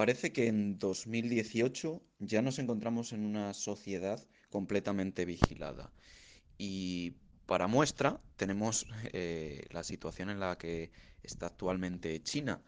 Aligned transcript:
Parece 0.00 0.32
que 0.32 0.46
en 0.46 0.78
2018 0.78 2.02
ya 2.20 2.40
nos 2.40 2.58
encontramos 2.58 3.12
en 3.12 3.22
una 3.22 3.52
sociedad 3.52 4.26
completamente 4.48 5.26
vigilada. 5.26 5.92
Y 6.56 7.16
para 7.44 7.66
muestra 7.66 8.18
tenemos 8.36 8.86
eh, 9.12 9.66
la 9.68 9.84
situación 9.84 10.30
en 10.30 10.40
la 10.40 10.56
que 10.56 10.90
está 11.22 11.48
actualmente 11.48 12.22
China, 12.22 12.62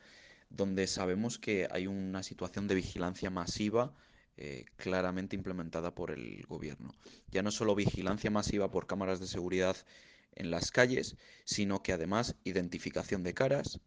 donde 0.50 0.86
sabemos 0.86 1.38
que 1.38 1.68
hay 1.70 1.86
una 1.86 2.22
situación 2.22 2.68
de 2.68 2.74
vigilancia 2.74 3.30
masiva 3.30 3.94
eh, 4.36 4.66
claramente 4.76 5.34
implementada 5.34 5.94
por 5.94 6.10
el 6.10 6.44
gobierno. 6.44 6.94
Ya 7.30 7.42
no 7.42 7.50
solo 7.50 7.74
vigilancia 7.74 8.30
masiva 8.30 8.70
por 8.70 8.86
cámaras 8.86 9.20
de 9.20 9.26
seguridad 9.26 9.78
en 10.34 10.50
las 10.50 10.70
calles, 10.70 11.16
sino 11.46 11.82
que 11.82 11.94
además 11.94 12.36
identificación 12.44 13.22
de 13.22 13.32
caras. 13.32 13.80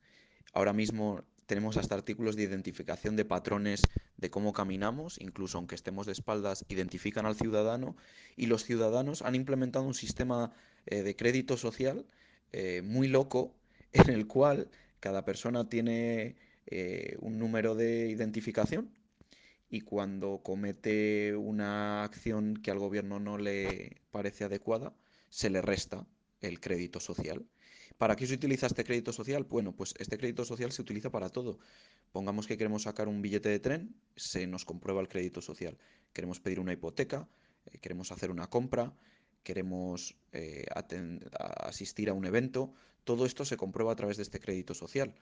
Ahora 0.51 0.73
mismo 0.73 1.23
tenemos 1.45 1.77
hasta 1.77 1.95
artículos 1.95 2.35
de 2.35 2.43
identificación 2.43 3.15
de 3.15 3.25
patrones 3.25 3.81
de 4.17 4.29
cómo 4.29 4.53
caminamos, 4.53 5.19
incluso 5.19 5.57
aunque 5.57 5.75
estemos 5.75 6.05
de 6.05 6.13
espaldas, 6.13 6.65
identifican 6.69 7.25
al 7.25 7.35
ciudadano 7.35 7.95
y 8.35 8.47
los 8.47 8.63
ciudadanos 8.63 9.21
han 9.21 9.35
implementado 9.35 9.85
un 9.85 9.93
sistema 9.93 10.51
eh, 10.85 11.03
de 11.03 11.15
crédito 11.15 11.57
social 11.57 12.05
eh, 12.51 12.81
muy 12.83 13.07
loco 13.07 13.55
en 13.93 14.09
el 14.09 14.27
cual 14.27 14.69
cada 14.99 15.25
persona 15.25 15.69
tiene 15.69 16.35
eh, 16.67 17.17
un 17.19 17.37
número 17.37 17.75
de 17.75 18.09
identificación 18.09 18.89
y 19.69 19.81
cuando 19.81 20.41
comete 20.43 21.35
una 21.35 22.03
acción 22.03 22.55
que 22.57 22.71
al 22.71 22.79
gobierno 22.79 23.19
no 23.19 23.37
le 23.37 23.97
parece 24.11 24.45
adecuada, 24.45 24.93
se 25.29 25.49
le 25.49 25.61
resta 25.61 26.05
el 26.47 26.59
crédito 26.59 26.99
social. 26.99 27.45
¿Para 27.97 28.15
qué 28.15 28.27
se 28.27 28.33
utiliza 28.33 28.67
este 28.67 28.83
crédito 28.83 29.13
social? 29.13 29.43
Bueno, 29.43 29.73
pues 29.73 29.93
este 29.97 30.17
crédito 30.17 30.43
social 30.43 30.71
se 30.71 30.81
utiliza 30.81 31.09
para 31.09 31.29
todo. 31.29 31.59
Pongamos 32.11 32.45
que 32.45 32.57
queremos 32.57 32.83
sacar 32.83 33.07
un 33.07 33.21
billete 33.21 33.49
de 33.49 33.59
tren, 33.59 33.95
se 34.15 34.47
nos 34.47 34.65
comprueba 34.65 35.01
el 35.01 35.07
crédito 35.07 35.41
social. 35.41 35.77
Queremos 36.11 36.39
pedir 36.39 36.59
una 36.59 36.73
hipoteca, 36.73 37.27
eh, 37.65 37.77
queremos 37.79 38.11
hacer 38.11 38.31
una 38.31 38.47
compra, 38.47 38.93
queremos 39.43 40.15
eh, 40.33 40.65
asistir 41.59 42.09
a 42.09 42.13
un 42.13 42.25
evento, 42.25 42.73
todo 43.05 43.25
esto 43.25 43.45
se 43.45 43.55
comprueba 43.55 43.93
a 43.93 43.95
través 43.95 44.17
de 44.17 44.23
este 44.23 44.39
crédito 44.39 44.73
social, 44.73 45.13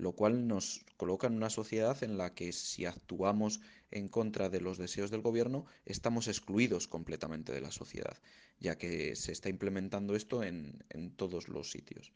lo 0.00 0.12
cual 0.12 0.48
nos 0.48 0.84
coloca 0.96 1.26
en 1.26 1.34
una 1.34 1.50
sociedad 1.50 2.02
en 2.02 2.16
la 2.16 2.34
que 2.34 2.52
si 2.52 2.86
actuamos 2.86 3.60
en 3.90 4.08
contra 4.08 4.48
de 4.48 4.60
los 4.60 4.78
deseos 4.78 5.10
del 5.10 5.20
gobierno, 5.20 5.66
estamos 5.84 6.26
excluidos 6.26 6.88
completamente 6.88 7.52
de 7.52 7.60
la 7.60 7.70
sociedad, 7.70 8.16
ya 8.58 8.78
que 8.78 9.14
se 9.14 9.32
está 9.32 9.50
implementando 9.50 10.16
esto 10.16 10.42
en, 10.42 10.82
en 10.88 11.10
todos 11.10 11.48
los 11.48 11.70
sitios. 11.70 12.12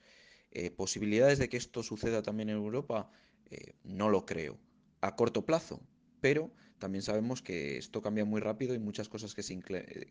Eh, 0.51 0.71
¿Posibilidades 0.71 1.39
de 1.39 1.49
que 1.49 1.59
esto 1.59 1.83
suceda 1.83 2.23
también 2.23 2.49
en 2.49 2.57
Europa? 2.57 3.11
Eh, 3.51 3.75
no 3.83 4.09
lo 4.09 4.25
creo. 4.25 4.59
A 5.03 5.15
corto 5.15 5.45
plazo, 5.45 5.81
pero 6.23 6.51
también 6.79 7.03
sabemos 7.03 7.43
que 7.43 7.79
esto 7.79 8.03
cambia 8.03 8.25
muy 8.25 8.41
rápido 8.41 8.75
y 8.75 8.79
muchas 8.79 9.09
cosas 9.09 9.35
que 9.35 9.43
se, 9.43 9.59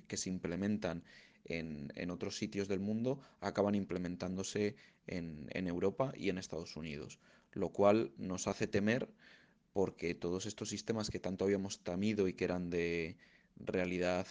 que 0.07 0.17
se 0.17 0.29
implementan 0.29 1.03
en, 1.45 1.91
en, 1.95 2.09
otros 2.09 2.37
sitios 2.37 2.67
del 2.67 2.79
mundo 2.79 3.19
acaban 3.41 3.75
implementándose 3.75 4.75
en, 5.07 5.47
en 5.51 5.67
Europa 5.67 6.13
y 6.15 6.29
en 6.29 6.37
Estados 6.37 6.75
Unidos, 6.77 7.19
lo 7.51 7.69
cual 7.69 8.13
nos 8.17 8.47
hace 8.47 8.67
temer 8.67 9.09
porque 9.73 10.15
todos 10.15 10.45
estos 10.45 10.69
sistemas 10.69 11.09
que 11.09 11.19
tanto 11.19 11.45
habíamos 11.45 11.83
temido 11.83 12.27
y 12.27 12.33
que 12.33 12.45
eran 12.45 12.69
de 12.69 13.17
realidad, 13.57 14.27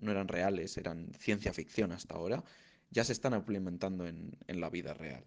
no 0.00 0.10
eran 0.10 0.28
reales, 0.28 0.76
eran 0.76 1.12
ciencia 1.18 1.52
ficción 1.52 1.92
hasta 1.92 2.14
ahora, 2.14 2.44
ya 2.90 3.02
se 3.02 3.12
están 3.12 3.34
implementando 3.34 4.06
en, 4.06 4.36
en 4.46 4.60
la 4.60 4.70
vida 4.70 4.94
real. 4.94 5.24